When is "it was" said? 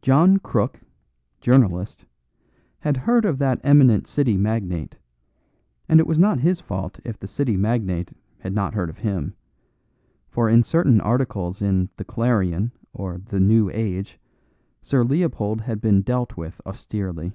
6.00-6.18